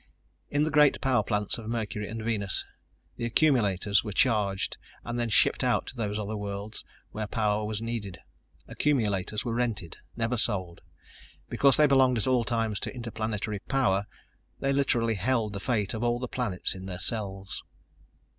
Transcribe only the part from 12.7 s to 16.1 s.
to Interplanetary Power, they literally held the fate of